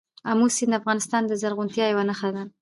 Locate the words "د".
0.73-0.79, 1.27-1.31